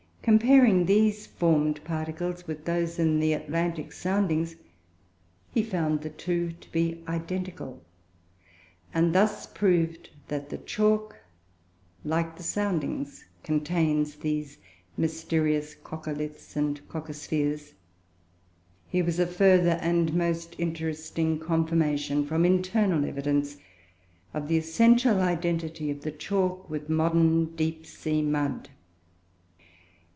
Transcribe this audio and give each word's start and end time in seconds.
Comparing 0.23 0.85
these 0.85 1.25
formed 1.25 1.83
particles 1.83 2.45
with 2.45 2.63
those 2.65 2.99
in 2.99 3.19
the 3.19 3.33
Atlantic 3.33 3.91
soundings, 3.91 4.55
he 5.51 5.63
found 5.63 6.01
the 6.01 6.11
two 6.11 6.51
to 6.51 6.71
be 6.71 7.03
identical; 7.07 7.81
and 8.93 9.15
thus 9.15 9.47
proved 9.47 10.11
that 10.27 10.49
the 10.51 10.59
chalk, 10.59 11.15
like 12.05 12.37
the 12.37 12.43
surroundings, 12.43 13.25
contains 13.41 14.17
these 14.17 14.59
mysterious 14.95 15.73
coccoliths 15.73 16.55
and 16.55 16.87
coccospheres. 16.87 17.73
Here 18.89 19.03
was 19.03 19.17
a 19.17 19.25
further 19.25 19.79
and 19.81 20.13
most 20.13 20.55
interesting 20.59 21.39
confirmation, 21.39 22.27
from 22.27 22.45
internal 22.45 23.05
evidence, 23.05 23.57
of 24.35 24.49
the 24.49 24.57
essential 24.59 25.19
identity 25.19 25.89
of 25.89 26.01
the 26.01 26.11
chalk 26.11 26.69
with 26.69 26.89
modern 26.91 27.55
deep 27.55 27.87
sea 27.87 28.21
mud. 28.21 28.69